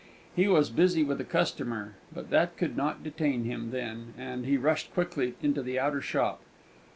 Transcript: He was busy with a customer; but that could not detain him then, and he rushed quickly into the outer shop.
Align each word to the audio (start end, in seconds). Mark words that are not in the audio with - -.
He 0.35 0.47
was 0.47 0.71
busy 0.71 1.03
with 1.03 1.21
a 1.21 1.23
customer; 1.23 1.93
but 2.11 2.31
that 2.31 2.57
could 2.57 2.75
not 2.75 3.03
detain 3.03 3.43
him 3.43 3.69
then, 3.69 4.15
and 4.17 4.47
he 4.47 4.57
rushed 4.57 4.91
quickly 4.95 5.35
into 5.43 5.61
the 5.61 5.77
outer 5.77 6.01
shop. 6.01 6.41